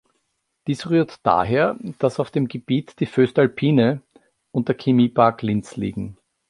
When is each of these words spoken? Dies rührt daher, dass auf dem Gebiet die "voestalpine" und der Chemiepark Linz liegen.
Dies 0.65 0.89
rührt 0.89 1.17
daher, 1.21 1.75
dass 1.99 2.19
auf 2.19 2.31
dem 2.31 2.47
Gebiet 2.47 2.99
die 2.99 3.05
"voestalpine" 3.05 4.01
und 4.51 4.67
der 4.67 4.75
Chemiepark 4.75 5.43
Linz 5.43 5.75
liegen. 5.77 6.17